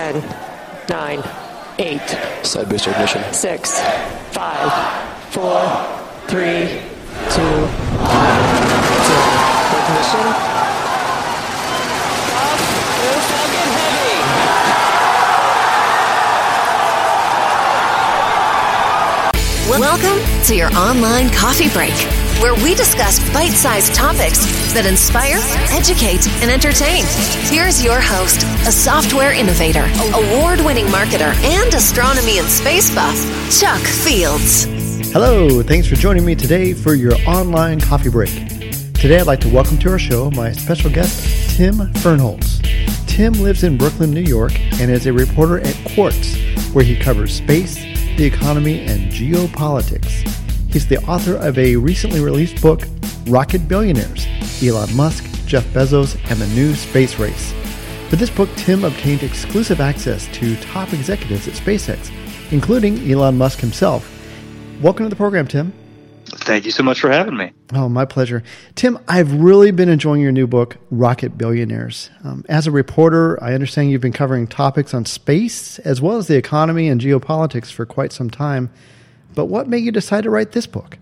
10, 0.00 0.24
9, 0.88 1.22
8, 1.78 2.00
Side 2.42 2.68
booster 2.70 2.90
ignition. 2.92 3.22
6, 3.34 3.80
5, 4.32 4.72
4, 5.28 5.60
3, 6.26 6.40
2, 6.40 6.40
1, 6.40 7.40
0. 9.04 9.40
Ignition. 9.76 10.69
Welcome 19.78 20.18
to 20.46 20.56
your 20.56 20.68
online 20.74 21.30
coffee 21.30 21.70
break, 21.70 21.94
where 22.42 22.56
we 22.56 22.74
discuss 22.74 23.20
bite 23.32 23.52
sized 23.52 23.94
topics 23.94 24.44
that 24.74 24.84
inspire, 24.84 25.38
educate, 25.70 26.26
and 26.42 26.50
entertain. 26.50 27.04
Here's 27.46 27.82
your 27.82 28.00
host, 28.00 28.42
a 28.66 28.72
software 28.72 29.32
innovator, 29.32 29.86
award 30.12 30.58
winning 30.66 30.86
marketer, 30.86 31.32
and 31.46 31.72
astronomy 31.72 32.40
and 32.40 32.48
space 32.48 32.92
buff, 32.92 33.14
Chuck 33.60 33.80
Fields. 33.80 34.64
Hello, 35.12 35.62
thanks 35.62 35.86
for 35.86 35.94
joining 35.94 36.24
me 36.24 36.34
today 36.34 36.74
for 36.74 36.94
your 36.94 37.14
online 37.24 37.78
coffee 37.78 38.10
break. 38.10 38.34
Today 38.98 39.20
I'd 39.20 39.28
like 39.28 39.40
to 39.42 39.54
welcome 39.54 39.78
to 39.78 39.90
our 39.92 40.00
show 40.00 40.32
my 40.32 40.50
special 40.50 40.90
guest, 40.90 41.56
Tim 41.56 41.74
Fernholz. 42.02 42.58
Tim 43.06 43.34
lives 43.34 43.62
in 43.62 43.78
Brooklyn, 43.78 44.10
New 44.10 44.20
York, 44.20 44.58
and 44.80 44.90
is 44.90 45.06
a 45.06 45.12
reporter 45.12 45.60
at 45.60 45.76
Quartz, 45.94 46.36
where 46.72 46.84
he 46.84 46.96
covers 46.96 47.36
space, 47.36 47.78
the 48.16 48.24
economy, 48.24 48.80
and 48.80 49.10
geopolitics. 49.10 50.28
He's 50.72 50.86
the 50.86 50.98
author 51.04 51.36
of 51.36 51.58
a 51.58 51.76
recently 51.76 52.20
released 52.20 52.62
book, 52.62 52.82
Rocket 53.26 53.66
Billionaires 53.68 54.26
Elon 54.62 54.94
Musk, 54.94 55.24
Jeff 55.46 55.64
Bezos, 55.72 56.18
and 56.30 56.40
the 56.40 56.46
New 56.48 56.74
Space 56.74 57.18
Race. 57.18 57.52
For 58.08 58.16
this 58.16 58.30
book, 58.30 58.48
Tim 58.56 58.84
obtained 58.84 59.22
exclusive 59.22 59.80
access 59.80 60.26
to 60.34 60.56
top 60.56 60.92
executives 60.92 61.48
at 61.48 61.54
SpaceX, 61.54 62.10
including 62.52 63.10
Elon 63.10 63.38
Musk 63.38 63.60
himself. 63.60 64.10
Welcome 64.80 65.06
to 65.06 65.10
the 65.10 65.16
program, 65.16 65.46
Tim. 65.46 65.72
Thank 66.40 66.64
you 66.64 66.70
so 66.70 66.82
much 66.82 67.00
for 67.00 67.10
having 67.10 67.36
me. 67.36 67.52
Oh, 67.74 67.88
my 67.88 68.04
pleasure. 68.04 68.42
Tim, 68.74 68.98
I've 69.06 69.32
really 69.32 69.70
been 69.70 69.88
enjoying 69.88 70.22
your 70.22 70.32
new 70.32 70.46
book, 70.46 70.78
Rocket 70.90 71.36
Billionaires. 71.36 72.10
Um, 72.24 72.44
as 72.48 72.66
a 72.66 72.70
reporter, 72.70 73.42
I 73.42 73.52
understand 73.52 73.90
you've 73.90 74.00
been 74.00 74.12
covering 74.12 74.46
topics 74.46 74.94
on 74.94 75.04
space 75.04 75.78
as 75.80 76.00
well 76.00 76.16
as 76.16 76.26
the 76.26 76.36
economy 76.36 76.88
and 76.88 77.00
geopolitics 77.00 77.70
for 77.70 77.84
quite 77.84 78.12
some 78.12 78.30
time. 78.30 78.70
But 79.34 79.46
what 79.46 79.68
made 79.68 79.84
you 79.84 79.92
decide 79.92 80.24
to 80.24 80.30
write 80.30 80.52
this 80.52 80.66
book? 80.66 80.98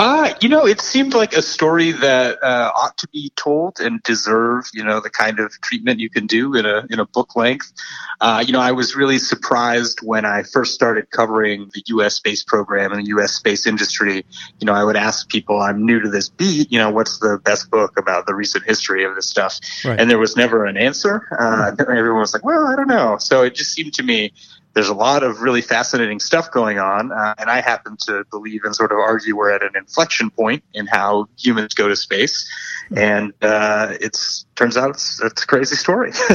Uh, 0.00 0.32
you 0.40 0.48
know, 0.48 0.66
it 0.66 0.80
seemed 0.80 1.12
like 1.12 1.34
a 1.34 1.42
story 1.42 1.92
that 1.92 2.42
uh, 2.42 2.72
ought 2.74 2.96
to 2.96 3.06
be 3.08 3.30
told 3.36 3.80
and 3.80 4.02
deserve, 4.02 4.64
you 4.72 4.82
know, 4.82 4.98
the 4.98 5.10
kind 5.10 5.38
of 5.38 5.52
treatment 5.60 6.00
you 6.00 6.08
can 6.08 6.26
do 6.26 6.54
in 6.54 6.64
a 6.64 6.86
in 6.88 6.98
a 6.98 7.04
book 7.04 7.36
length. 7.36 7.70
Uh, 8.18 8.42
you 8.46 8.50
know, 8.50 8.60
I 8.60 8.72
was 8.72 8.96
really 8.96 9.18
surprised 9.18 10.00
when 10.02 10.24
I 10.24 10.42
first 10.42 10.72
started 10.72 11.10
covering 11.10 11.70
the 11.74 11.82
U.S. 11.88 12.14
space 12.14 12.42
program 12.42 12.92
and 12.92 13.02
the 13.02 13.08
U.S. 13.08 13.34
space 13.34 13.66
industry. 13.66 14.24
You 14.58 14.64
know, 14.64 14.72
I 14.72 14.84
would 14.84 14.96
ask 14.96 15.28
people, 15.28 15.60
"I'm 15.60 15.84
new 15.84 16.00
to 16.00 16.08
this 16.08 16.30
beat. 16.30 16.72
You 16.72 16.78
know, 16.78 16.88
what's 16.88 17.18
the 17.18 17.38
best 17.44 17.70
book 17.70 17.98
about 17.98 18.24
the 18.24 18.34
recent 18.34 18.64
history 18.64 19.04
of 19.04 19.14
this 19.14 19.26
stuff?" 19.26 19.60
Right. 19.84 20.00
And 20.00 20.08
there 20.08 20.18
was 20.18 20.34
never 20.34 20.64
an 20.64 20.78
answer. 20.78 21.28
Uh, 21.38 21.72
everyone 21.78 22.20
was 22.20 22.32
like, 22.32 22.44
"Well, 22.44 22.66
I 22.66 22.74
don't 22.74 22.88
know." 22.88 23.18
So 23.18 23.42
it 23.42 23.54
just 23.54 23.72
seemed 23.72 23.92
to 23.94 24.02
me 24.02 24.32
there's 24.74 24.88
a 24.88 24.94
lot 24.94 25.22
of 25.22 25.42
really 25.42 25.62
fascinating 25.62 26.20
stuff 26.20 26.50
going 26.50 26.78
on, 26.78 27.12
uh, 27.12 27.34
and 27.38 27.50
I 27.50 27.60
happen 27.60 27.96
to 28.06 28.24
believe 28.30 28.64
and 28.64 28.74
sort 28.74 28.92
of 28.92 28.98
argue 28.98 29.36
we're 29.36 29.50
at 29.50 29.62
an 29.62 29.72
inflection 29.74 30.30
point 30.30 30.62
in 30.74 30.86
how 30.86 31.28
humans 31.38 31.74
go 31.74 31.88
to 31.88 31.96
space, 31.96 32.48
and 32.94 33.32
uh, 33.42 33.94
it's 34.00 34.46
turns 34.60 34.76
out 34.76 34.90
it's, 34.90 35.20
it's 35.22 35.42
a 35.42 35.46
crazy 35.46 35.74
story. 35.74 36.10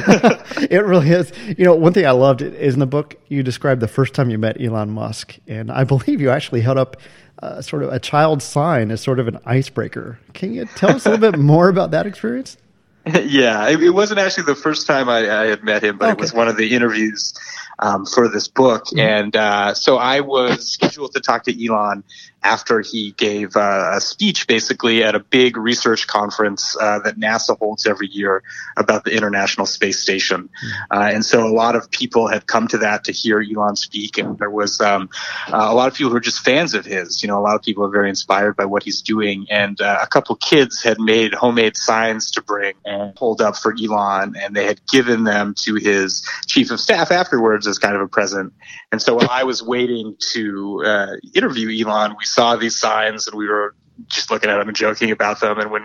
it 0.69 0.83
really 0.83 1.09
is. 1.11 1.31
You 1.58 1.66
know, 1.66 1.75
one 1.75 1.94
thing 1.94 2.05
I 2.05 2.11
loved 2.11 2.42
is 2.42 2.73
in 2.73 2.80
the 2.80 2.88
book, 2.88 3.16
you 3.27 3.44
described 3.44 3.81
the 3.81 3.88
first 3.88 4.14
time 4.14 4.30
you 4.30 4.38
met 4.38 4.59
Elon 4.59 4.89
Musk. 4.89 5.38
And 5.47 5.72
I 5.72 5.83
believe 5.94 6.22
you 6.22 6.30
actually 6.30 6.61
held 6.61 6.77
up 6.77 6.97
uh, 7.42 7.61
sort 7.61 7.83
of 7.83 7.94
a 7.94 7.99
child 7.99 8.42
sign 8.42 8.92
as 8.92 9.02
sort 9.02 9.20
of 9.20 9.27
an 9.27 9.39
icebreaker. 9.45 10.20
Can 10.33 10.54
you 10.54 10.65
tell 10.65 10.95
us 10.95 11.05
a 11.05 11.11
little 11.11 11.32
bit 11.32 11.39
more 11.39 11.70
about 11.70 11.92
that 11.92 12.05
experience? 12.05 12.58
yeah, 13.23 13.70
it, 13.70 13.83
it 13.83 13.92
wasn't 13.92 14.20
actually 14.20 14.45
the 14.45 14.55
first 14.55 14.88
time 14.88 15.08
I, 15.08 15.30
I 15.30 15.45
had 15.45 15.64
met 15.64 15.83
him, 15.83 15.98
but 15.99 16.09
it 16.09 16.17
was 16.17 16.33
one 16.33 16.48
of 16.48 16.58
the 16.58 16.73
interviews 16.73 17.36
um, 17.80 18.05
for 18.05 18.27
this 18.27 18.47
book. 18.47 18.86
And 18.97 19.36
uh, 19.36 19.73
so 19.73 19.97
I 19.97 20.21
was 20.21 20.67
scheduled 20.67 21.13
to 21.13 21.19
talk 21.19 21.43
to 21.43 21.65
Elon 21.65 22.03
after 22.45 22.82
he 22.82 23.11
gave 23.11 23.56
uh, 23.56 23.94
a 23.95 24.00
speech 24.00 24.45
basically 24.45 25.04
at 25.04 25.16
a 25.16 25.20
big 25.20 25.58
research 25.58 26.06
conference 26.06 26.78
uh, 26.80 27.00
that 27.00 27.17
NASA 27.17 27.58
holds 27.58 27.88
every 27.88 28.08
year 28.08 28.44
about 28.78 29.04
the 29.04 29.11
International 29.11 29.66
Space 29.66 30.00
Station. 30.00 30.50
Uh, 30.92 31.10
and 31.11 31.26
so 31.26 31.48
a 31.48 31.50
lot 31.50 31.76
of 31.76 31.89
people 31.89 32.28
had 32.28 32.45
come 32.45 32.67
to 32.67 32.78
that 32.78 33.06
to 33.06 33.11
hear 33.11 33.42
Elon 33.42 33.76
speak, 33.76 34.20
and 34.20 34.38
there 34.38 34.52
was 34.52 34.80
um, 34.80 35.10
uh, 35.52 35.67
a 35.72 35.73
lot 35.73 35.88
of 35.88 35.95
people 35.95 36.11
who 36.11 36.17
are 36.17 36.22
just 36.22 36.45
fans 36.45 36.76
of 36.76 36.86
his. 36.86 37.23
You 37.23 37.30
know, 37.30 37.39
a 37.39 37.42
lot 37.42 37.56
of 37.56 37.64
people 37.64 37.83
are 37.83 37.89
very 37.89 38.10
inspired 38.10 38.56
by 38.56 38.66
what 38.66 38.83
he's 38.83 39.02
doing, 39.02 39.48
and 39.50 39.82
uh, 39.82 40.00
a 40.02 40.08
couple 40.08 40.36
kids 40.36 40.83
had 40.83 41.00
made 41.00 41.33
homemade 41.33 41.76
signs 41.76 42.32
to 42.32 42.44
bring 42.44 42.76
and 42.86 43.17
hold 43.17 43.42
up 43.42 43.58
for 43.58 43.73
Elon, 43.73 44.36
and 44.39 44.56
they 44.56 44.66
had 44.66 44.80
given 44.88 45.23
them 45.23 45.56
to 45.66 45.76
his 45.76 46.27
chief 46.45 46.70
of 46.70 46.80
staff 46.80 47.12
afterwards 47.12 47.66
as 47.66 47.80
kind 47.80 47.95
of 47.95 48.02
a 48.02 48.08
present. 48.08 48.54
And 48.92 49.02
so 49.02 49.16
while 49.16 49.30
I 49.32 49.44
was 49.44 49.64
waiting 49.64 50.16
to 50.33 50.83
uh, 50.86 51.08
interview 51.33 51.86
Elon, 51.86 52.12
we 52.12 52.26
saw 52.35 52.57
these 52.57 52.77
signs, 52.77 53.27
and 53.27 53.37
we 53.37 53.47
were 53.47 53.73
just 54.07 54.29
looking 54.29 54.49
at 54.49 54.57
them 54.57 54.67
and 54.67 54.75
joking 54.75 55.11
about 55.11 55.39
them. 55.39 55.57
And 55.57 55.71
when 55.71 55.83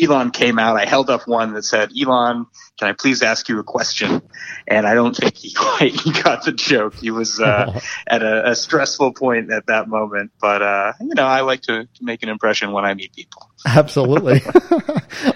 Elon 0.00 0.30
came 0.30 0.58
out, 0.58 0.76
I 0.76 0.86
held 0.86 1.10
up 1.10 1.28
one 1.28 1.52
that 1.52 1.64
said, 1.64 1.90
Elon, 1.98 2.46
can 2.78 2.88
I 2.88 2.92
please 2.92 3.22
ask 3.22 3.48
you 3.48 3.58
a 3.58 3.62
question? 3.62 4.22
And 4.66 4.86
I 4.86 4.94
don't 4.94 5.14
think 5.14 5.36
he 5.36 5.52
quite 5.56 5.92
he 5.92 6.12
got 6.22 6.44
the 6.44 6.52
joke. 6.52 6.94
He 6.94 7.10
was 7.10 7.40
uh, 7.40 7.78
at 8.06 8.22
a, 8.22 8.50
a 8.50 8.54
stressful 8.54 9.12
point 9.12 9.52
at 9.52 9.66
that 9.66 9.88
moment. 9.88 10.32
But, 10.40 10.62
uh, 10.62 10.92
you 11.00 11.14
know, 11.14 11.26
I 11.26 11.42
like 11.42 11.62
to, 11.62 11.84
to 11.84 12.04
make 12.04 12.22
an 12.22 12.28
impression 12.28 12.72
when 12.72 12.84
I 12.84 12.94
meet 12.94 13.14
people. 13.14 13.50
Absolutely. 13.66 14.40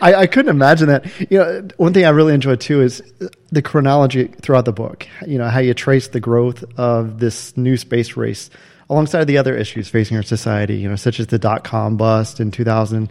I, 0.01 0.15
I 0.15 0.27
couldn't 0.27 0.51
imagine 0.51 0.89
that. 0.89 1.05
You 1.31 1.39
know, 1.39 1.69
one 1.77 1.93
thing 1.93 2.07
I 2.07 2.11
really 2.11 2.35
enjoyed 2.35 2.61
too 2.61 2.81
is 2.81 3.03
the 3.51 3.63
chronology 3.63 4.29
throughout 4.29 4.65
the 4.65 4.73
book. 4.73 5.07
You 5.27 5.39
know, 5.39 5.49
how 5.49 5.61
you 5.61 5.75
trace 5.75 6.09
the 6.09 6.21
growth 6.21 6.65
of 6.79 7.21
this 7.21 7.57
new 7.57 7.77
space 7.77 8.17
race 8.17 8.51
alongside 8.89 9.25
the 9.25 9.39
other 9.39 9.57
issues 9.57 9.89
facing 9.89 10.17
our 10.17 10.23
society, 10.23 10.77
you 10.77 10.89
know, 10.89 10.97
such 10.97 11.21
as 11.21 11.29
the 11.29 11.39
dot 11.39 11.65
com 11.65 11.97
bust 11.97 12.41
in 12.41 12.51
2000, 12.51 13.11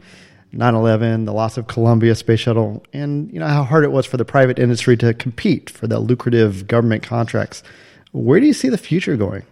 9 0.51 0.75
11, 0.75 1.25
the 1.25 1.33
loss 1.33 1.57
of 1.57 1.67
Columbia 1.67 2.15
Space 2.15 2.39
Shuttle, 2.39 2.83
and, 2.93 3.31
you 3.31 3.39
know, 3.39 3.47
how 3.47 3.63
hard 3.63 3.83
it 3.83 3.91
was 3.91 4.05
for 4.05 4.17
the 4.17 4.25
private 4.25 4.57
industry 4.57 4.95
to 4.97 5.13
compete 5.13 5.69
for 5.69 5.87
the 5.87 5.99
lucrative 5.99 6.67
government 6.67 7.03
contracts. 7.03 7.61
Where 8.13 8.39
do 8.39 8.45
you 8.45 8.53
see 8.53 8.69
the 8.69 8.77
future 8.77 9.17
going? 9.17 9.43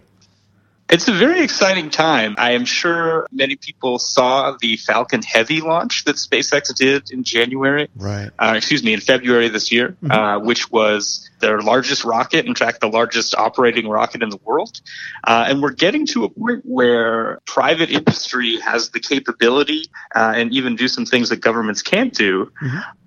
It's 0.88 1.08
a 1.08 1.12
very 1.12 1.42
exciting 1.42 1.88
time. 1.90 2.34
I 2.38 2.52
am 2.52 2.66
sure 2.66 3.26
many 3.32 3.56
people 3.56 3.98
saw 3.98 4.56
the 4.60 4.76
Falcon 4.76 5.22
Heavy 5.22 5.60
launch 5.60 6.04
that 6.04 6.16
SpaceX 6.16 6.74
did 6.74 7.10
in 7.10 7.24
January. 7.24 7.88
Right. 7.96 8.30
Uh, 8.38 8.54
excuse 8.56 8.84
me, 8.84 8.92
in 8.92 9.00
February 9.00 9.48
this 9.48 9.72
year, 9.72 9.96
uh, 10.08 10.38
which 10.40 10.70
was 10.70 11.28
their 11.44 11.60
largest 11.60 12.04
rocket, 12.04 12.46
in 12.46 12.54
fact, 12.54 12.80
the 12.80 12.88
largest 12.88 13.34
operating 13.34 13.86
rocket 13.86 14.22
in 14.22 14.30
the 14.30 14.38
world. 14.38 14.80
Uh, 15.24 15.44
and 15.46 15.60
we're 15.60 15.72
getting 15.72 16.06
to 16.06 16.24
a 16.24 16.30
point 16.30 16.62
where 16.64 17.40
private 17.44 17.90
industry 17.90 18.58
has 18.60 18.90
the 18.90 19.00
capability 19.00 19.84
uh, 20.14 20.32
and 20.34 20.52
even 20.52 20.74
do 20.74 20.88
some 20.88 21.04
things 21.04 21.28
that 21.28 21.40
governments 21.42 21.82
can't 21.82 22.14
do. 22.14 22.50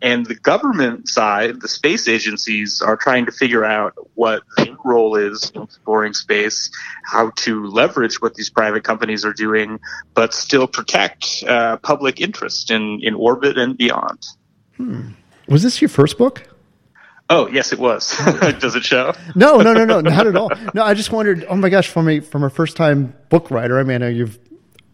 And 0.03 0.23
the 0.27 0.35
government 0.35 1.09
side, 1.09 1.61
the 1.61 1.67
space 1.67 2.07
agencies, 2.07 2.79
are 2.79 2.95
trying 2.95 3.25
to 3.25 3.31
figure 3.31 3.65
out 3.65 3.93
what 4.13 4.43
their 4.55 4.77
role 4.85 5.15
is 5.15 5.51
in 5.55 5.63
exploring 5.63 6.13
space, 6.13 6.69
how 7.03 7.31
to 7.37 7.65
leverage 7.65 8.21
what 8.21 8.35
these 8.35 8.51
private 8.51 8.83
companies 8.83 9.25
are 9.25 9.33
doing, 9.33 9.79
but 10.13 10.31
still 10.31 10.67
protect 10.67 11.43
uh, 11.47 11.77
public 11.77 12.21
interest 12.21 12.69
in, 12.69 12.99
in 13.01 13.15
orbit 13.15 13.57
and 13.57 13.75
beyond. 13.77 14.19
Was 15.47 15.63
this 15.63 15.81
your 15.81 15.89
first 15.89 16.19
book? 16.19 16.46
Oh, 17.29 17.47
yes, 17.47 17.73
it 17.73 17.79
was. 17.79 18.17
Does 18.59 18.75
it 18.75 18.83
show? 18.83 19.13
No, 19.35 19.57
no, 19.57 19.73
no, 19.73 19.85
no, 19.85 19.99
not 19.99 20.27
at 20.27 20.35
all. 20.35 20.49
No, 20.73 20.83
I 20.83 20.93
just 20.93 21.11
wondered. 21.11 21.45
Oh 21.49 21.55
my 21.55 21.69
gosh, 21.69 21.87
from 21.87 22.07
a 22.07 22.19
from 22.21 22.43
a 22.43 22.49
first 22.49 22.77
time 22.77 23.13
book 23.29 23.51
writer. 23.51 23.79
I 23.79 23.83
mean, 23.83 23.95
I 23.95 23.97
know 23.97 24.07
you've 24.07 24.39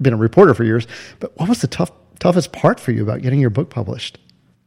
been 0.02 0.14
a 0.14 0.18
reporter 0.18 0.54
for 0.54 0.64
years, 0.64 0.88
but 1.20 1.38
what 1.38 1.48
was 1.48 1.62
the 1.62 1.68
tough 1.68 1.92
toughest 2.20 2.52
part 2.52 2.80
for 2.80 2.92
you 2.92 3.04
about 3.04 3.22
getting 3.22 3.40
your 3.40 3.52
book 3.52 3.70
published? 3.70 4.18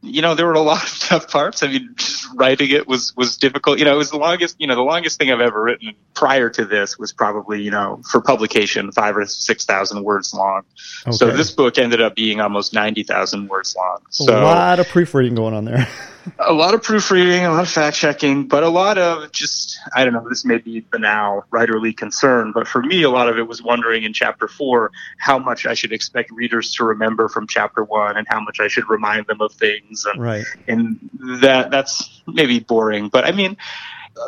you 0.01 0.21
know, 0.21 0.35
there 0.35 0.45
were 0.45 0.53
a 0.53 0.61
lot 0.61 0.83
of 0.83 0.99
tough 0.99 1.29
parts. 1.29 1.63
I 1.63 1.67
mean, 1.67 1.89
just 1.95 2.27
writing 2.35 2.69
it 2.69 2.87
was 2.87 3.15
was 3.15 3.37
difficult. 3.37 3.79
You 3.79 3.85
know, 3.85 3.93
it 3.93 3.97
was 3.97 4.11
the 4.11 4.17
longest. 4.17 4.55
You 4.59 4.67
know, 4.67 4.75
the 4.75 4.81
longest 4.81 5.17
thing 5.17 5.31
I've 5.31 5.41
ever 5.41 5.61
written 5.61 5.93
prior 6.13 6.49
to 6.51 6.65
this 6.65 6.97
was 6.97 7.11
probably 7.13 7.61
you 7.61 7.71
know 7.71 8.01
for 8.09 8.21
publication 8.21 8.91
five 8.91 9.17
or 9.17 9.25
six 9.25 9.65
thousand 9.65 10.03
words 10.03 10.33
long. 10.33 10.63
So 11.11 11.31
this 11.31 11.51
book 11.51 11.77
ended 11.77 12.01
up 12.01 12.15
being 12.15 12.41
almost 12.41 12.73
ninety 12.73 13.03
thousand 13.03 13.49
words 13.49 13.75
long. 13.75 13.99
a 14.29 14.41
lot 14.41 14.79
of 14.79 14.87
proofreading 14.87 15.35
going 15.35 15.53
on 15.53 15.65
there. 15.65 15.87
a 16.39 16.53
lot 16.53 16.73
of 16.73 16.83
proofreading, 16.83 17.45
a 17.45 17.51
lot 17.51 17.63
of 17.63 17.69
fact 17.69 17.97
checking, 17.97 18.47
but 18.47 18.63
a 18.63 18.69
lot 18.69 18.97
of 18.97 19.31
just, 19.31 19.79
I 19.95 20.03
don't 20.03 20.13
know, 20.13 20.27
this 20.27 20.45
may 20.45 20.57
be 20.57 20.81
banal 20.81 21.45
writerly 21.51 21.95
concern, 21.95 22.51
but 22.53 22.67
for 22.67 22.81
me, 22.81 23.03
a 23.03 23.09
lot 23.09 23.29
of 23.29 23.37
it 23.37 23.47
was 23.47 23.61
wondering 23.61 24.03
in 24.03 24.13
chapter 24.13 24.47
four 24.47 24.91
how 25.19 25.39
much 25.39 25.65
I 25.65 25.73
should 25.73 25.91
expect 25.91 26.31
readers 26.31 26.73
to 26.75 26.83
remember 26.83 27.29
from 27.29 27.47
chapter 27.47 27.83
one 27.83 28.17
and 28.17 28.27
how 28.29 28.39
much 28.39 28.59
I 28.59 28.67
should 28.67 28.89
remind 28.89 29.27
them 29.27 29.41
of 29.41 29.53
things. 29.53 30.05
And, 30.05 30.21
right. 30.21 30.45
and 30.67 31.09
that, 31.41 31.71
that's 31.71 32.21
maybe 32.27 32.59
boring, 32.59 33.09
but 33.09 33.25
I 33.25 33.31
mean, 33.31 33.57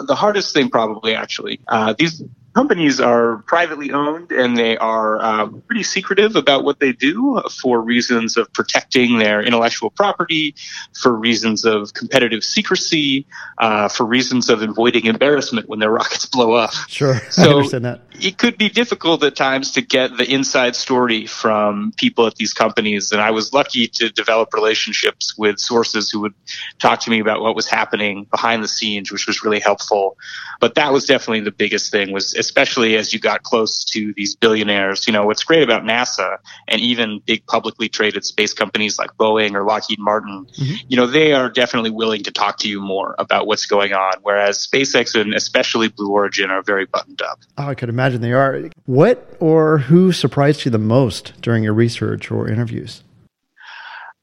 the 0.05 0.15
hardest 0.15 0.53
thing 0.53 0.69
probably 0.69 1.15
actually 1.15 1.59
uh, 1.67 1.95
these 1.97 2.21
companies 2.53 2.99
are 2.99 3.37
privately 3.47 3.91
owned 3.91 4.31
and 4.31 4.57
they 4.57 4.77
are 4.77 5.21
uh, 5.21 5.47
pretty 5.47 5.83
secretive 5.83 6.35
about 6.35 6.63
what 6.63 6.79
they 6.79 6.91
do 6.91 7.41
for 7.61 7.79
reasons 7.81 8.37
of 8.37 8.51
protecting 8.53 9.19
their 9.19 9.41
intellectual 9.41 9.89
property, 9.89 10.55
for 10.99 11.13
reasons 11.13 11.65
of 11.65 11.93
competitive 11.93 12.43
secrecy, 12.43 13.25
uh, 13.59 13.87
for 13.87 14.05
reasons 14.05 14.49
of 14.49 14.61
avoiding 14.61 15.05
embarrassment 15.05 15.69
when 15.69 15.79
their 15.79 15.91
rockets 15.99 16.25
blow 16.25 16.53
up. 16.53 16.71
Sure, 16.87 17.19
so 17.29 17.43
I 17.43 17.53
understand 17.53 17.85
that. 17.85 18.01
It 18.19 18.37
could 18.37 18.57
be 18.57 18.69
difficult 18.69 19.23
at 19.23 19.35
times 19.35 19.71
to 19.73 19.81
get 19.81 20.17
the 20.17 20.29
inside 20.29 20.75
story 20.75 21.25
from 21.25 21.93
people 21.97 22.25
at 22.25 22.35
these 22.35 22.53
companies, 22.53 23.11
and 23.11 23.21
I 23.21 23.31
was 23.31 23.53
lucky 23.53 23.87
to 23.87 24.09
develop 24.09 24.53
relationships 24.53 25.37
with 25.37 25.59
sources 25.59 26.09
who 26.11 26.21
would 26.21 26.33
talk 26.79 27.01
to 27.01 27.09
me 27.09 27.19
about 27.19 27.41
what 27.41 27.55
was 27.55 27.67
happening 27.67 28.25
behind 28.25 28.63
the 28.63 28.67
scenes, 28.67 29.11
which 29.11 29.27
was 29.27 29.43
really 29.43 29.59
helpful. 29.59 30.17
But 30.59 30.75
that 30.75 30.91
was 30.91 31.05
definitely 31.05 31.41
the 31.41 31.51
biggest 31.51 31.91
thing 31.91 32.11
was 32.11 32.33
especially 32.39 32.95
as 32.95 33.13
you 33.13 33.19
got 33.19 33.43
close 33.43 33.83
to 33.83 34.13
these 34.15 34.35
billionaires. 34.35 35.05
You 35.05 35.13
know, 35.13 35.25
what's 35.25 35.43
great 35.43 35.61
about 35.61 35.83
NASA 35.83 36.37
and 36.67 36.81
even 36.81 37.19
big 37.25 37.45
publicly 37.45 37.89
traded 37.89 38.25
space 38.25 38.53
companies 38.53 38.97
like 38.97 39.11
Boeing 39.17 39.53
or 39.53 39.63
Lockheed 39.63 39.99
Martin, 39.99 40.47
mm-hmm. 40.57 40.75
you 40.87 40.97
know, 40.97 41.05
they 41.05 41.33
are 41.33 41.49
definitely 41.49 41.91
willing 41.91 42.23
to 42.23 42.31
talk 42.31 42.57
to 42.59 42.69
you 42.69 42.81
more 42.81 43.15
about 43.19 43.45
what's 43.45 43.65
going 43.65 43.93
on, 43.93 44.13
whereas 44.23 44.65
SpaceX 44.65 45.19
and 45.19 45.33
especially 45.33 45.89
Blue 45.89 46.11
Origin 46.11 46.49
are 46.49 46.63
very 46.63 46.85
buttoned 46.85 47.21
up. 47.21 47.39
Oh, 47.57 47.67
I 47.67 47.75
could 47.75 47.89
imagine 47.89 48.21
they 48.21 48.33
are. 48.33 48.69
What 48.85 49.35
or 49.39 49.77
who 49.79 50.11
surprised 50.11 50.65
you 50.65 50.71
the 50.71 50.77
most 50.77 51.33
during 51.41 51.63
your 51.63 51.73
research 51.73 52.31
or 52.31 52.47
interviews? 52.47 53.03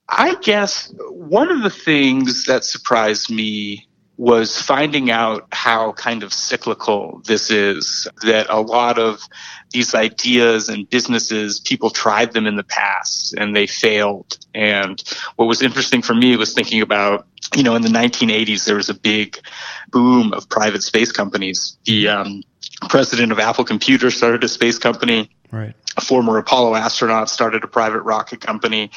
I 0.09 0.37
guess 0.37 0.95
one 1.11 1.51
of 1.51 1.63
the 1.63 1.71
things 1.71 2.45
that 2.45 2.65
surprised 2.65 3.31
me 3.31 3.89
was 4.17 4.61
finding 4.61 5.11
out 5.11 5.47
how 5.53 5.93
kind 5.93 6.23
of 6.23 6.33
cyclical 6.33 7.21
this 7.27 7.51
is, 7.51 8.09
that 8.23 8.47
a 8.49 8.61
lot 8.61 8.99
of 8.99 9.21
these 9.71 9.95
ideas 9.95 10.69
and 10.69 10.89
businesses, 10.89 11.61
people 11.61 11.91
tried 11.91 12.33
them 12.33 12.47
in 12.47 12.57
the 12.57 12.65
past 12.65 13.35
and 13.35 13.55
they 13.55 13.67
failed. 13.67 14.39
And 14.55 15.03
what 15.37 15.47
was 15.47 15.61
interesting 15.61 16.01
for 16.01 16.15
me 16.15 16.37
was 16.37 16.55
thinking 16.55 16.81
about, 16.81 17.27
you 17.55 17.63
know, 17.63 17.75
in 17.75 17.83
the 17.83 17.89
1980s, 17.89 18.65
there 18.65 18.77
was 18.77 18.89
a 18.89 18.95
big 18.95 19.39
boom 19.91 20.33
of 20.33 20.49
private 20.49 20.83
space 20.83 21.13
companies. 21.13 21.77
The 21.85 22.09
um, 22.09 22.43
president 22.89 23.33
of 23.33 23.39
Apple 23.39 23.65
Computer 23.65 24.11
started 24.11 24.43
a 24.45 24.49
space 24.49 24.79
company. 24.79 25.31
Right. 25.51 25.75
A 25.99 26.01
former 26.01 26.39
Apollo 26.39 26.75
astronaut 26.75 27.29
started 27.29 27.65
a 27.65 27.69
private 27.69 28.01
rocket 28.01 28.41
company 28.41 28.91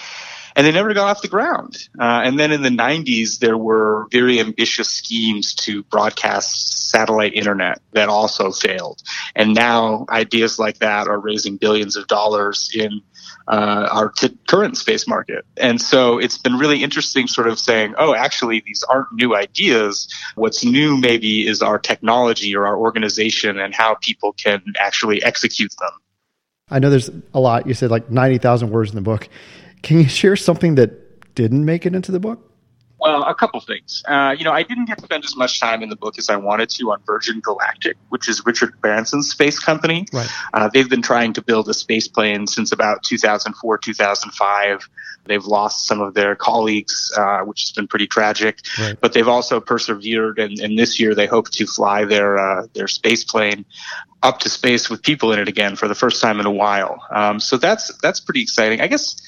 and 0.59 0.67
they 0.67 0.73
never 0.73 0.93
got 0.93 1.09
off 1.09 1.21
the 1.21 1.29
ground. 1.29 1.87
Uh, 1.97 2.21
and 2.25 2.37
then 2.37 2.51
in 2.51 2.61
the 2.61 2.69
90s, 2.69 3.39
there 3.39 3.57
were 3.57 4.07
very 4.11 4.41
ambitious 4.41 4.89
schemes 4.89 5.53
to 5.53 5.83
broadcast 5.83 6.89
satellite 6.89 7.33
internet 7.33 7.79
that 7.93 8.09
also 8.09 8.51
failed. 8.51 9.01
And 9.37 9.55
now 9.55 10.05
ideas 10.09 10.59
like 10.59 10.79
that 10.79 11.07
are 11.07 11.17
raising 11.17 11.55
billions 11.55 11.95
of 11.95 12.07
dollars 12.07 12.69
in 12.75 12.99
uh, 13.47 13.87
our 13.89 14.09
t- 14.09 14.37
current 14.49 14.75
space 14.75 15.07
market. 15.07 15.45
And 15.55 15.79
so 15.79 16.17
it's 16.17 16.37
been 16.37 16.57
really 16.57 16.83
interesting 16.83 17.27
sort 17.27 17.47
of 17.47 17.57
saying, 17.57 17.95
oh, 17.97 18.13
actually, 18.13 18.61
these 18.65 18.83
aren't 18.83 19.13
new 19.13 19.37
ideas. 19.37 20.13
What's 20.35 20.65
new 20.65 20.97
maybe 20.97 21.47
is 21.47 21.61
our 21.61 21.79
technology 21.79 22.53
or 22.53 22.67
our 22.67 22.75
organization 22.75 23.59
and 23.59 23.73
how 23.73 23.95
people 24.01 24.33
can 24.33 24.61
actually 24.77 25.23
execute 25.23 25.73
them. 25.79 25.91
I 26.69 26.79
know 26.79 26.89
there's 26.89 27.09
a 27.33 27.39
lot. 27.39 27.65
You 27.65 27.73
said 27.73 27.91
like 27.91 28.11
90,000 28.11 28.69
words 28.71 28.89
in 28.91 28.95
the 28.95 29.01
book. 29.01 29.29
Can 29.81 29.99
you 29.99 30.07
share 30.07 30.35
something 30.35 30.75
that 30.75 31.35
didn't 31.35 31.65
make 31.65 31.85
it 31.85 31.95
into 31.95 32.11
the 32.11 32.19
book? 32.19 32.49
Well, 32.99 33.23
a 33.23 33.33
couple 33.33 33.61
things. 33.61 34.03
Uh, 34.05 34.35
you 34.37 34.43
know, 34.43 34.51
I 34.51 34.63
didn't 34.63 34.85
get 34.85 34.97
to 34.97 35.05
spend 35.05 35.23
as 35.23 35.35
much 35.35 35.61
time 35.61 35.81
in 35.81 35.89
the 35.89 35.95
book 35.95 36.17
as 36.17 36.29
I 36.29 36.35
wanted 36.35 36.69
to 36.71 36.91
on 36.91 37.01
Virgin 37.05 37.39
Galactic, 37.39 37.95
which 38.09 38.27
is 38.27 38.45
Richard 38.45 38.73
Branson's 38.81 39.31
space 39.31 39.57
company. 39.57 40.05
Right. 40.11 40.29
Uh, 40.53 40.69
they've 40.73 40.89
been 40.89 41.01
trying 41.01 41.31
to 41.33 41.41
build 41.41 41.69
a 41.69 41.73
space 41.73 42.09
plane 42.09 42.45
since 42.45 42.73
about 42.73 43.03
2004, 43.03 43.77
2005. 43.77 44.89
They've 45.25 45.45
lost 45.45 45.87
some 45.87 46.01
of 46.01 46.13
their 46.13 46.35
colleagues, 46.35 47.13
uh, 47.15 47.39
which 47.41 47.61
has 47.61 47.71
been 47.71 47.87
pretty 47.87 48.07
tragic. 48.07 48.59
Right. 48.77 48.99
But 48.99 49.13
they've 49.13 49.27
also 49.27 49.61
persevered, 49.61 50.39
and, 50.39 50.59
and, 50.59 50.77
this 50.77 50.99
year 50.99 51.15
they 51.15 51.27
hope 51.27 51.49
to 51.51 51.65
fly 51.65 52.03
their 52.05 52.37
uh, 52.37 52.67
their 52.73 52.87
space 52.87 53.23
plane 53.23 53.65
up 54.21 54.39
to 54.39 54.49
space 54.49 54.89
with 54.89 55.03
people 55.03 55.31
in 55.31 55.39
it 55.39 55.47
again 55.47 55.75
for 55.75 55.87
the 55.87 55.95
first 55.95 56.21
time 56.21 56.39
in 56.39 56.45
a 56.45 56.51
while. 56.51 57.01
Um, 57.11 57.39
so 57.39 57.57
that's 57.57 57.95
that's 57.97 58.19
pretty 58.19 58.41
exciting. 58.41 58.81
I 58.81 58.87
guess 58.87 59.21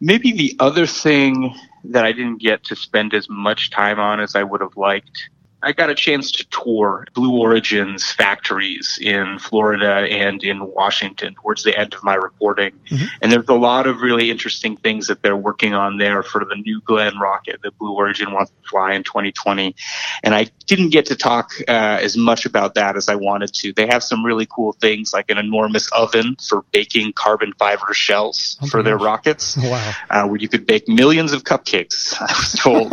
Maybe 0.00 0.32
the 0.32 0.56
other 0.58 0.86
thing 0.86 1.54
that 1.84 2.04
I 2.04 2.12
didn't 2.12 2.40
get 2.40 2.64
to 2.64 2.76
spend 2.76 3.14
as 3.14 3.28
much 3.30 3.70
time 3.70 3.98
on 3.98 4.20
as 4.20 4.36
I 4.36 4.42
would 4.42 4.60
have 4.60 4.76
liked 4.76 5.30
I 5.66 5.72
got 5.72 5.90
a 5.90 5.96
chance 5.96 6.30
to 6.30 6.46
tour 6.48 7.08
Blue 7.12 7.40
Origin's 7.40 8.12
factories 8.12 9.00
in 9.02 9.40
Florida 9.40 10.06
and 10.08 10.40
in 10.44 10.64
Washington 10.64 11.34
towards 11.34 11.64
the 11.64 11.76
end 11.76 11.92
of 11.92 12.04
my 12.04 12.14
reporting. 12.14 12.70
Mm-hmm. 12.88 13.04
And 13.20 13.32
there's 13.32 13.48
a 13.48 13.54
lot 13.54 13.88
of 13.88 14.00
really 14.00 14.30
interesting 14.30 14.76
things 14.76 15.08
that 15.08 15.22
they're 15.22 15.36
working 15.36 15.74
on 15.74 15.98
there 15.98 16.22
for 16.22 16.44
the 16.44 16.54
New 16.54 16.80
Glenn 16.82 17.18
rocket 17.18 17.62
that 17.64 17.76
Blue 17.78 17.92
Origin 17.92 18.32
wants 18.32 18.52
to 18.52 18.68
fly 18.68 18.92
in 18.92 19.02
2020. 19.02 19.74
And 20.22 20.36
I 20.36 20.46
didn't 20.66 20.90
get 20.90 21.06
to 21.06 21.16
talk 21.16 21.50
uh, 21.66 21.98
as 22.00 22.16
much 22.16 22.46
about 22.46 22.74
that 22.74 22.96
as 22.96 23.08
I 23.08 23.16
wanted 23.16 23.52
to. 23.54 23.72
They 23.72 23.88
have 23.88 24.04
some 24.04 24.24
really 24.24 24.46
cool 24.48 24.72
things 24.74 25.12
like 25.12 25.32
an 25.32 25.38
enormous 25.38 25.90
oven 25.90 26.36
for 26.48 26.62
baking 26.70 27.14
carbon 27.14 27.52
fiber 27.58 27.92
shells 27.92 28.56
oh 28.62 28.68
for 28.68 28.84
their 28.84 28.98
rockets. 28.98 29.56
Wow. 29.56 29.92
Uh, 30.10 30.26
where 30.28 30.38
you 30.38 30.48
could 30.48 30.64
bake 30.64 30.86
millions 30.86 31.32
of 31.32 31.42
cupcakes, 31.42 32.14
I 32.20 32.32
was 32.38 32.52
told. 32.52 32.92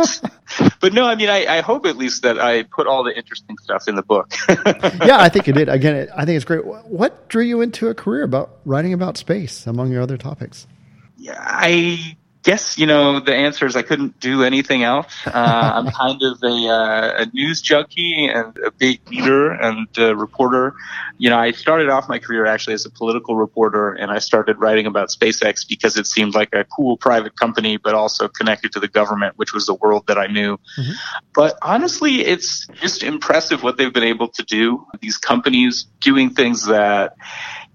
but 0.80 0.92
no, 0.92 1.06
I 1.06 1.14
mean, 1.14 1.28
I, 1.28 1.58
I, 1.58 1.60
hope 1.60 1.86
at 1.86 1.96
least 1.96 2.22
that 2.22 2.38
I 2.38 2.63
put 2.70 2.86
all 2.86 3.04
the 3.04 3.16
interesting 3.16 3.56
stuff 3.58 3.88
in 3.88 3.94
the 3.94 4.02
book. 4.02 4.32
yeah, 4.48 5.18
I 5.20 5.28
think 5.28 5.46
you 5.46 5.52
did. 5.52 5.68
Again, 5.68 6.08
I 6.14 6.24
think 6.24 6.36
it's 6.36 6.44
great. 6.44 6.64
What 6.64 7.28
drew 7.28 7.42
you 7.42 7.60
into 7.60 7.88
a 7.88 7.94
career 7.94 8.22
about 8.22 8.58
writing 8.64 8.92
about 8.92 9.16
space 9.16 9.66
among 9.66 9.92
your 9.92 10.02
other 10.02 10.16
topics? 10.16 10.66
Yeah, 11.16 11.38
I 11.38 12.16
guess 12.44 12.78
you 12.78 12.86
know 12.86 13.20
the 13.20 13.34
answer 13.34 13.66
is 13.66 13.74
I 13.74 13.82
couldn't 13.82 14.20
do 14.20 14.44
anything 14.44 14.84
else. 14.84 15.06
Uh, 15.26 15.30
I'm 15.74 15.90
kind 15.90 16.22
of 16.22 16.42
a, 16.42 16.68
uh, 16.68 17.22
a, 17.22 17.26
news 17.32 17.60
junkie 17.60 18.26
and 18.26 18.56
a 18.58 18.70
big 18.70 19.00
reader 19.10 19.50
and 19.50 19.88
reporter. 19.96 20.74
You 21.18 21.30
know, 21.30 21.38
I 21.38 21.50
started 21.52 21.88
off 21.88 22.08
my 22.08 22.18
career 22.18 22.46
actually 22.46 22.74
as 22.74 22.86
a 22.86 22.90
political 22.90 23.36
reporter, 23.36 23.92
and 23.92 24.10
I 24.10 24.18
started 24.18 24.60
writing 24.60 24.86
about 24.86 25.08
SpaceX 25.08 25.66
because 25.66 25.96
it 25.96 26.06
seemed 26.06 26.34
like 26.34 26.54
a 26.54 26.64
cool 26.64 26.96
private 26.96 27.36
company, 27.36 27.78
but 27.78 27.94
also 27.94 28.28
connected 28.28 28.72
to 28.72 28.80
the 28.80 28.88
government, 28.88 29.36
which 29.36 29.52
was 29.52 29.66
the 29.66 29.74
world 29.74 30.06
that 30.08 30.18
I 30.18 30.26
knew. 30.26 30.58
Mm-hmm. 30.78 30.92
But 31.34 31.58
honestly, 31.62 32.24
it's 32.24 32.66
just 32.80 33.02
impressive 33.02 33.62
what 33.62 33.78
they've 33.78 33.92
been 33.92 34.04
able 34.04 34.28
to 34.28 34.42
do. 34.44 34.86
These 35.00 35.16
companies 35.16 35.86
doing 36.00 36.30
things 36.30 36.66
that 36.66 37.16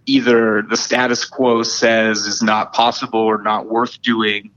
either 0.06 0.64
the 0.64 0.78
status 0.78 1.26
quo 1.26 1.64
says 1.64 2.26
is 2.26 2.42
not 2.42 2.74
possible 2.74 3.20
or 3.20 3.42
not 3.42 3.68
worth 3.68 4.02
doing 4.02 4.52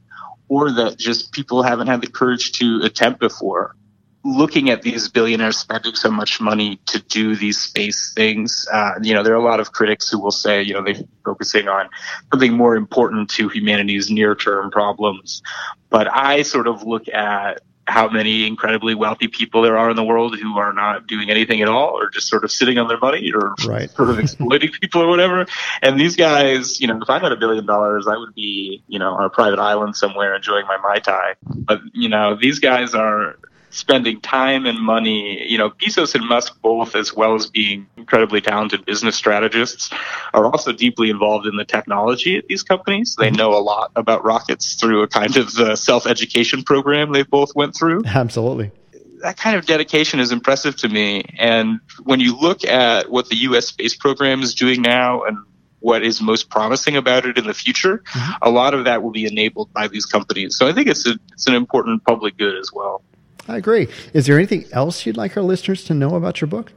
or 0.53 0.71
that 0.71 0.99
just 0.99 1.33
people 1.33 1.63
haven't 1.63 1.87
had 1.87 2.03
the 2.03 2.07
courage 2.07 2.53
to 2.53 2.83
attempt 2.85 3.19
before. 3.19 3.75
Looking 4.23 4.69
at 4.69 4.83
these 4.83 5.09
billionaires 5.09 5.57
spending 5.57 5.95
so 5.95 6.11
much 6.11 6.43
money 6.43 6.79
to 6.89 7.01
do 7.01 7.35
these 7.35 7.59
space 7.59 8.13
things, 8.13 8.69
uh, 8.71 8.93
you 9.01 9.15
know, 9.15 9.23
there 9.23 9.33
are 9.33 9.43
a 9.43 9.43
lot 9.43 9.61
of 9.61 9.73
critics 9.73 10.11
who 10.11 10.19
will 10.19 10.31
say, 10.31 10.63
you 10.63 10.75
know, 10.75 10.83
they're 10.85 11.03
focusing 11.25 11.69
on 11.69 11.89
something 12.31 12.53
more 12.53 12.77
important 12.77 13.31
to 13.31 13.49
humanity's 13.49 14.11
near 14.11 14.35
term 14.35 14.71
problems. 14.71 15.41
But 15.89 16.15
I 16.15 16.43
sort 16.43 16.67
of 16.67 16.83
look 16.83 17.09
at 17.09 17.63
how 17.87 18.09
many 18.09 18.47
incredibly 18.47 18.95
wealthy 18.95 19.29
people 19.29 19.63
there 19.63 19.77
are 19.77 19.91
in 19.91 19.97
the 19.97 20.05
world 20.05 20.39
who 20.39 20.59
are 20.59 20.73
not 20.73 21.07
doing 21.07 21.31
anything 21.31 21.63
at 21.63 21.69
all 21.69 21.99
or 21.99 22.11
just 22.11 22.29
sort 22.29 22.45
of 22.45 22.53
sitting 22.53 22.79
on 22.79 22.87
their 22.87 22.99
money 22.99 23.33
or 23.35 23.55
right. 23.67 23.91
sort 23.91 24.11
of 24.11 24.19
exploiting 24.19 24.71
people 24.81 25.03
or 25.03 25.09
whatever. 25.09 25.47
And 25.83 25.99
these 25.99 26.15
guys, 26.15 26.81
you 26.81 26.87
know, 26.87 27.01
if 27.03 27.11
I 27.11 27.19
had 27.19 27.33
a 27.33 27.37
billion 27.37 27.67
dollars, 27.67 28.07
I 28.07 28.17
would 28.17 28.35
be, 28.35 28.83
you 28.87 28.99
know, 28.99 29.13
on 29.15 29.25
a 29.25 29.31
private 29.31 29.59
island 29.59 29.97
somewhere 29.97 30.35
enjoying 30.35 30.67
my 30.67 30.77
Mai 30.79 31.01
Tai. 31.01 31.35
But, 31.45 31.81
you 31.93 32.09
know, 32.09 32.37
these 32.41 32.61
guys 32.61 32.95
are 32.95 33.37
spending 33.73 34.21
time 34.21 34.67
and 34.67 34.79
money. 34.79 35.45
You 35.51 35.59
know, 35.59 35.71
Bezos 35.71 36.15
and 36.15 36.27
Musk 36.29 36.61
both, 36.63 36.95
as 36.95 37.13
well 37.13 37.35
as 37.35 37.49
being 37.49 37.89
incredibly 37.97 38.41
talented 38.41 38.85
business 38.85 39.17
strategists, 39.17 39.91
are 40.33 40.45
also 40.47 40.73
deeply 40.73 41.11
involved 41.11 41.47
in 41.47 41.57
the 41.57 41.65
technology 41.65 42.37
at 42.37 42.47
these 42.47 42.63
companies. 42.63 43.17
They 43.19 43.31
know 43.31 43.55
a 43.55 43.61
lot 43.61 43.91
about 43.97 44.25
rockets 44.25 44.75
through 44.75 45.03
a 45.03 45.09
kind 45.09 45.37
of 45.37 45.59
uh, 45.59 45.75
self-education 45.75 46.63
program 46.63 47.13
they 47.13 47.25
both 47.25 47.55
went 47.57 47.75
through. 47.75 48.03
Absolutely. 48.07 48.71
That 49.23 49.37
kind 49.37 49.57
of 49.57 49.67
dedication 49.67 50.21
is 50.21 50.33
impressive 50.33 50.77
to 50.79 50.89
me. 50.89 51.25
And 51.39 51.81
when 52.03 52.21
you 52.21 52.37
look 52.37 52.65
at 52.65 53.11
what 53.11 53.29
the 53.29 53.37
U.S. 53.37 53.69
space 53.69 53.97
program 53.97 54.43
is 54.43 54.55
doing 54.55 54.83
now 54.83 55.23
and 55.23 55.39
what 55.79 56.03
is 56.03 56.21
most 56.21 56.51
promising 56.51 56.97
about 56.97 57.25
it 57.27 57.39
in 57.39 57.47
the 57.47 57.55
future, 57.55 57.99
mm-hmm. 57.99 58.33
a 58.43 58.51
lot 58.51 58.75
of 58.75 58.85
that 58.85 59.03
will 59.03 59.11
be 59.11 59.27
enabled 59.27 59.73
by 59.73 59.89
these 59.89 60.07
companies. 60.07 60.57
So 60.57 60.67
I 60.67 60.73
think 60.73 60.89
it's 60.89 61.07
a, 61.07 61.15
it's 61.33 61.47
an 61.47 61.55
important 61.55 62.05
public 62.05 62.37
good 62.37 62.57
as 62.59 62.71
well. 62.73 63.03
I 63.49 63.57
agree. 63.57 63.89
Is 64.13 64.27
there 64.27 64.37
anything 64.37 64.65
else 64.73 65.05
you'd 65.05 65.17
like 65.17 65.37
our 65.37 65.43
listeners 65.43 65.85
to 65.85 65.95
know 65.95 66.15
about 66.15 66.41
your 66.41 66.49
book? 66.49 66.73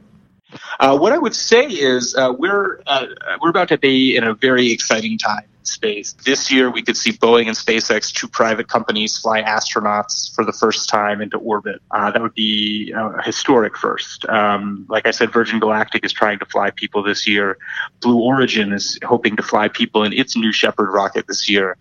Uh, 0.80 0.96
what 0.96 1.12
I 1.12 1.18
would 1.18 1.34
say 1.34 1.66
is 1.66 2.14
uh, 2.14 2.32
we're 2.36 2.80
uh, 2.86 3.06
we're 3.40 3.50
about 3.50 3.68
to 3.68 3.78
be 3.78 4.16
in 4.16 4.24
a 4.24 4.34
very 4.34 4.70
exciting 4.70 5.18
time 5.18 5.44
space. 5.68 6.14
This 6.24 6.50
year, 6.50 6.70
we 6.70 6.82
could 6.82 6.96
see 6.96 7.12
Boeing 7.12 7.46
and 7.46 7.56
SpaceX, 7.56 8.12
two 8.12 8.28
private 8.28 8.68
companies, 8.68 9.18
fly 9.18 9.42
astronauts 9.42 10.34
for 10.34 10.44
the 10.44 10.52
first 10.52 10.88
time 10.88 11.20
into 11.20 11.38
orbit. 11.38 11.80
Uh, 11.90 12.10
that 12.10 12.22
would 12.22 12.34
be 12.34 12.92
uh, 12.96 13.10
a 13.10 13.22
historic 13.22 13.76
first. 13.76 14.28
Um, 14.28 14.86
like 14.88 15.06
I 15.06 15.10
said, 15.10 15.32
Virgin 15.32 15.60
Galactic 15.60 16.04
is 16.04 16.12
trying 16.12 16.38
to 16.38 16.46
fly 16.46 16.70
people 16.70 17.02
this 17.02 17.26
year. 17.26 17.58
Blue 18.00 18.20
Origin 18.20 18.72
is 18.72 18.98
hoping 19.04 19.36
to 19.36 19.42
fly 19.42 19.68
people 19.68 20.04
in 20.04 20.12
its 20.12 20.36
New 20.36 20.52
Shepard 20.52 20.90
rocket 20.90 21.26
this 21.26 21.48
year. 21.48 21.76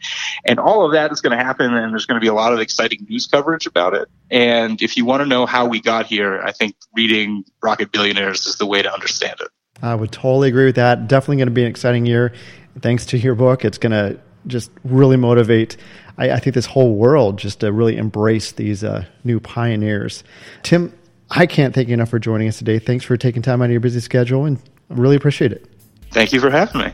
And 0.46 0.60
all 0.60 0.86
of 0.86 0.92
that 0.94 1.12
is 1.12 1.22
going 1.22 1.38
to 1.38 1.44
happen, 1.44 1.74
and 1.74 1.94
there's 1.94 2.06
going 2.06 2.20
to 2.20 2.24
be 2.24 2.30
a 2.30 2.34
lot 2.34 2.54
of 2.54 2.60
exciting 2.60 3.06
news 3.10 3.28
coverage 3.28 3.66
about 3.66 3.94
it. 3.94 4.10
And 4.32 4.82
if 4.82 4.98
you 4.98 5.06
want 5.06 5.22
to 5.22 5.26
know 5.28 5.46
how 5.46 5.68
we 5.68 5.80
got 5.80 6.06
here, 6.06 6.42
I 6.42 6.52
think 6.52 6.76
reading 6.96 7.46
Rocket 7.62 7.92
Billionaires 7.92 8.46
is 8.48 8.58
the 8.58 8.66
way 8.66 8.82
to 8.82 8.94
understand 8.94 9.36
it. 9.42 9.48
I 9.82 9.94
would 9.94 10.12
totally 10.12 10.50
agree 10.50 10.66
with 10.66 10.76
that. 10.76 11.08
Definitely 11.08 11.38
going 11.38 11.48
to 11.48 11.54
be 11.54 11.64
an 11.64 11.70
exciting 11.70 12.06
year. 12.06 12.34
Thanks 12.82 13.06
to 13.08 13.18
your 13.18 13.36
book, 13.36 13.64
it's 13.64 13.78
going 13.78 13.92
to 13.92 14.20
just 14.48 14.72
really 14.84 15.18
motivate. 15.18 15.78
I, 16.18 16.32
I, 16.32 16.40
think 16.40 16.54
this 16.54 16.66
whole 16.66 16.96
world 16.96 17.38
just 17.38 17.62
to 17.62 17.72
really 17.72 17.98
embrace 17.98 18.52
these 18.52 18.84
uh, 18.84 19.06
new 19.24 19.40
pioneers. 19.40 20.24
Tim, 20.64 20.94
I 21.30 21.46
can't 21.46 21.74
thank 21.74 21.88
you 21.88 21.94
enough 21.94 22.10
for 22.10 22.20
joining 22.20 22.48
us 22.48 22.58
today. 22.58 22.80
Thanks 22.80 23.04
for 23.04 23.18
taking 23.18 23.42
time 23.42 23.62
out 23.62 23.66
of 23.66 23.72
your 23.72 23.80
busy 23.80 24.00
schedule, 24.00 24.46
and 24.46 24.60
I 24.90 24.94
really 24.94 25.16
appreciate 25.16 25.52
it. 25.52 25.68
Thank 26.12 26.32
you 26.32 26.40
for 26.40 26.50
having 26.50 26.82
me. 26.82 26.94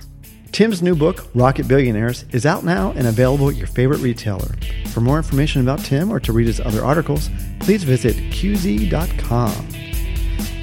Tim's 0.52 0.82
new 0.82 0.96
book, 0.96 1.28
Rocket 1.34 1.68
Billionaires, 1.68 2.26
is 2.32 2.46
out 2.46 2.66
now 2.66 2.92
and 2.92 3.08
available 3.08 3.50
at 3.50 3.56
your 3.56 3.68
favorite 3.68 4.00
retailer. 4.00 4.54
For 4.88 5.00
more 5.00 5.18
information 5.18 5.62
about 5.62 5.80
Tim 5.80 6.12
or 6.12 6.20
to 6.20 6.34
read 6.34 6.48
his 6.48 6.60
other 6.60 6.84
articles, 6.84 7.30
please 7.60 7.84
visit 7.84 8.16
qz.com. 8.16 9.68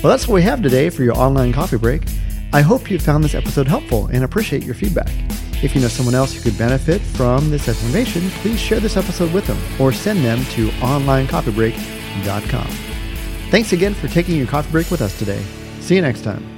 Well, 0.03 0.11
that's 0.11 0.29
what 0.29 0.35
we 0.35 0.43
have 0.43 0.63
today 0.63 0.91
for 0.91 1.05
your 1.05 1.17
online 1.17 1.53
coffee 1.53 1.79
break. 1.79 2.03
I 2.53 2.63
hope 2.63 2.91
you 2.91 2.99
found 2.99 3.23
this 3.23 3.35
episode 3.35 3.69
helpful 3.69 4.07
and 4.07 4.25
appreciate 4.25 4.65
your 4.65 4.75
feedback. 4.75 5.11
If 5.63 5.75
you 5.75 5.81
know 5.81 5.89
someone 5.89 6.15
else 6.15 6.35
who 6.35 6.41
could 6.41 6.57
benefit 6.57 7.03
from 7.03 7.51
this 7.51 7.69
information, 7.69 8.31
please 8.43 8.61
share 8.61 8.81
this 8.81 8.97
episode 8.97 9.33
with 9.33 9.47
them 9.47 9.59
or 9.81 9.93
send 9.93 10.25
them 10.25 10.39
to 10.53 10.69
onlinecoffeebreak.com. 10.69 12.69
Thanks 13.51 13.73
again 13.73 13.95
for 13.95 14.09
taking 14.09 14.37
your 14.37 14.47
coffee 14.47 14.71
break 14.71 14.91
with 14.91 15.03
us 15.03 15.19
today. 15.19 15.43
See 15.81 15.97
you 15.97 16.03
next 16.03 16.23
time. 16.23 16.58